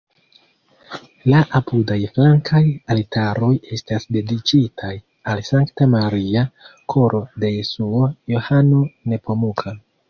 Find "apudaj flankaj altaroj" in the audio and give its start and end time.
1.59-3.51